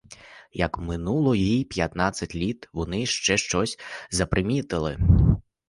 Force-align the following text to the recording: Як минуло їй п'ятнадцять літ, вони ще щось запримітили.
Як 0.53 0.79
минуло 0.79 1.35
їй 1.35 1.63
п'ятнадцять 1.63 2.35
літ, 2.35 2.69
вони 2.73 3.05
ще 3.05 3.37
щось 3.37 3.79
запримітили. 4.11 4.97